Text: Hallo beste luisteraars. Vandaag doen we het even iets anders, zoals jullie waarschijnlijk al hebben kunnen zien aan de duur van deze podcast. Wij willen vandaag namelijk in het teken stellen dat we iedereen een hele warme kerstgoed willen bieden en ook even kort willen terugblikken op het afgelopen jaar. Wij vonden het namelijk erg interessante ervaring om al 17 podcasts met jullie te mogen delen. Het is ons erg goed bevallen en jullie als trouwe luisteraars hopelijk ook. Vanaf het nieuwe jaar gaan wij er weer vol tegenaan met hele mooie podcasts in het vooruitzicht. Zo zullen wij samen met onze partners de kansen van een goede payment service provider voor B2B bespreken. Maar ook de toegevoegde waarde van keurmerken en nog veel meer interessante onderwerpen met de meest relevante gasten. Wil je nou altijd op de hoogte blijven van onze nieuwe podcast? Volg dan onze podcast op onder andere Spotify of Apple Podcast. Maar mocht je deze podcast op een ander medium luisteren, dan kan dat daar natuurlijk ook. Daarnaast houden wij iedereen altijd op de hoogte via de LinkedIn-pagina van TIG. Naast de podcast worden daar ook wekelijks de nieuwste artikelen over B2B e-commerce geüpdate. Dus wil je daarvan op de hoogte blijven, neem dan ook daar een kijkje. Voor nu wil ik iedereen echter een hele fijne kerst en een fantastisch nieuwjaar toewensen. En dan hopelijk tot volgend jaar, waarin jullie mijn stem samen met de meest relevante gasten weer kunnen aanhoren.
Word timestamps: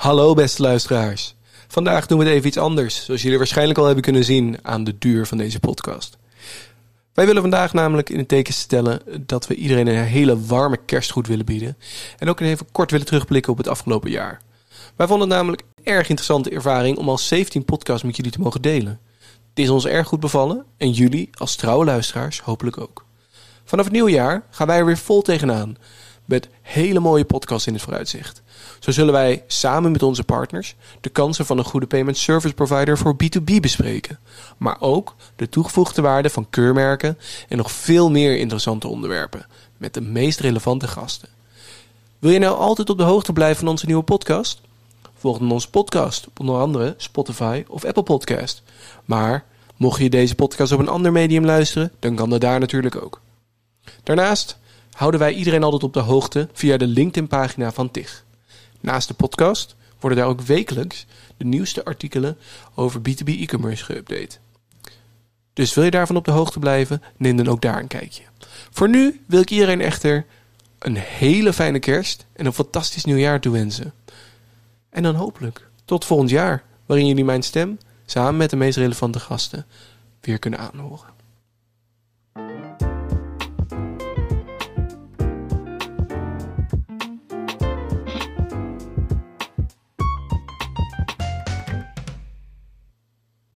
Hallo 0.00 0.34
beste 0.34 0.62
luisteraars. 0.62 1.34
Vandaag 1.68 2.06
doen 2.06 2.18
we 2.18 2.24
het 2.24 2.34
even 2.34 2.48
iets 2.48 2.56
anders, 2.56 3.04
zoals 3.04 3.22
jullie 3.22 3.38
waarschijnlijk 3.38 3.78
al 3.78 3.84
hebben 3.84 4.02
kunnen 4.02 4.24
zien 4.24 4.58
aan 4.62 4.84
de 4.84 4.98
duur 4.98 5.26
van 5.26 5.38
deze 5.38 5.60
podcast. 5.60 6.18
Wij 7.14 7.26
willen 7.26 7.40
vandaag 7.40 7.72
namelijk 7.72 8.10
in 8.10 8.18
het 8.18 8.28
teken 8.28 8.54
stellen 8.54 9.00
dat 9.26 9.46
we 9.46 9.54
iedereen 9.54 9.86
een 9.86 10.04
hele 10.04 10.40
warme 10.40 10.76
kerstgoed 10.76 11.26
willen 11.26 11.44
bieden 11.44 11.76
en 12.18 12.28
ook 12.28 12.40
even 12.40 12.66
kort 12.72 12.90
willen 12.90 13.06
terugblikken 13.06 13.52
op 13.52 13.58
het 13.58 13.68
afgelopen 13.68 14.10
jaar. 14.10 14.40
Wij 14.96 15.06
vonden 15.06 15.28
het 15.28 15.36
namelijk 15.36 15.62
erg 15.82 16.08
interessante 16.08 16.50
ervaring 16.50 16.98
om 16.98 17.08
al 17.08 17.18
17 17.18 17.64
podcasts 17.64 18.04
met 18.04 18.16
jullie 18.16 18.32
te 18.32 18.40
mogen 18.40 18.62
delen. 18.62 19.00
Het 19.48 19.64
is 19.64 19.68
ons 19.68 19.86
erg 19.86 20.06
goed 20.06 20.20
bevallen 20.20 20.64
en 20.76 20.90
jullie 20.90 21.30
als 21.32 21.56
trouwe 21.56 21.84
luisteraars 21.84 22.40
hopelijk 22.40 22.78
ook. 22.78 23.04
Vanaf 23.64 23.84
het 23.84 23.94
nieuwe 23.94 24.10
jaar 24.10 24.42
gaan 24.50 24.66
wij 24.66 24.78
er 24.78 24.86
weer 24.86 24.98
vol 24.98 25.22
tegenaan 25.22 25.76
met 26.30 26.48
hele 26.62 27.00
mooie 27.00 27.24
podcasts 27.24 27.66
in 27.66 27.72
het 27.72 27.82
vooruitzicht. 27.82 28.42
Zo 28.78 28.90
zullen 28.90 29.12
wij 29.12 29.44
samen 29.46 29.92
met 29.92 30.02
onze 30.02 30.24
partners 30.24 30.74
de 31.00 31.08
kansen 31.08 31.46
van 31.46 31.58
een 31.58 31.64
goede 31.64 31.86
payment 31.86 32.16
service 32.16 32.54
provider 32.54 32.98
voor 32.98 33.14
B2B 33.14 33.60
bespreken. 33.60 34.18
Maar 34.56 34.76
ook 34.80 35.14
de 35.36 35.48
toegevoegde 35.48 36.02
waarde 36.02 36.30
van 36.30 36.46
keurmerken 36.50 37.18
en 37.48 37.56
nog 37.56 37.70
veel 37.70 38.10
meer 38.10 38.38
interessante 38.38 38.88
onderwerpen 38.88 39.46
met 39.76 39.94
de 39.94 40.00
meest 40.00 40.40
relevante 40.40 40.88
gasten. 40.88 41.28
Wil 42.18 42.30
je 42.30 42.38
nou 42.38 42.56
altijd 42.56 42.90
op 42.90 42.98
de 42.98 43.04
hoogte 43.04 43.32
blijven 43.32 43.58
van 43.58 43.68
onze 43.68 43.86
nieuwe 43.86 44.02
podcast? 44.02 44.60
Volg 45.16 45.38
dan 45.38 45.52
onze 45.52 45.70
podcast 45.70 46.26
op 46.26 46.40
onder 46.40 46.60
andere 46.60 46.94
Spotify 46.96 47.64
of 47.68 47.84
Apple 47.84 48.02
Podcast. 48.02 48.62
Maar 49.04 49.44
mocht 49.76 50.00
je 50.00 50.10
deze 50.10 50.34
podcast 50.34 50.72
op 50.72 50.78
een 50.78 50.88
ander 50.88 51.12
medium 51.12 51.44
luisteren, 51.44 51.92
dan 51.98 52.14
kan 52.14 52.30
dat 52.30 52.40
daar 52.40 52.60
natuurlijk 52.60 53.02
ook. 53.02 53.20
Daarnaast 54.02 54.58
houden 54.92 55.20
wij 55.20 55.32
iedereen 55.32 55.62
altijd 55.62 55.82
op 55.82 55.92
de 55.92 56.00
hoogte 56.00 56.48
via 56.52 56.76
de 56.76 56.86
LinkedIn-pagina 56.86 57.72
van 57.72 57.90
TIG. 57.90 58.24
Naast 58.80 59.08
de 59.08 59.14
podcast 59.14 59.76
worden 60.00 60.18
daar 60.18 60.28
ook 60.28 60.40
wekelijks 60.40 61.06
de 61.36 61.44
nieuwste 61.44 61.84
artikelen 61.84 62.36
over 62.74 63.00
B2B 63.00 63.24
e-commerce 63.24 63.84
geüpdate. 63.84 64.38
Dus 65.52 65.74
wil 65.74 65.84
je 65.84 65.90
daarvan 65.90 66.16
op 66.16 66.24
de 66.24 66.30
hoogte 66.30 66.58
blijven, 66.58 67.02
neem 67.16 67.36
dan 67.36 67.48
ook 67.48 67.62
daar 67.62 67.78
een 67.78 67.86
kijkje. 67.86 68.22
Voor 68.70 68.88
nu 68.88 69.20
wil 69.26 69.40
ik 69.40 69.50
iedereen 69.50 69.80
echter 69.80 70.26
een 70.78 70.96
hele 70.96 71.52
fijne 71.52 71.78
kerst 71.78 72.26
en 72.32 72.46
een 72.46 72.52
fantastisch 72.52 73.04
nieuwjaar 73.04 73.40
toewensen. 73.40 73.92
En 74.90 75.02
dan 75.02 75.14
hopelijk 75.14 75.68
tot 75.84 76.04
volgend 76.04 76.30
jaar, 76.30 76.62
waarin 76.86 77.06
jullie 77.06 77.24
mijn 77.24 77.42
stem 77.42 77.78
samen 78.06 78.36
met 78.36 78.50
de 78.50 78.56
meest 78.56 78.76
relevante 78.76 79.20
gasten 79.20 79.66
weer 80.20 80.38
kunnen 80.38 80.60
aanhoren. 80.60 81.08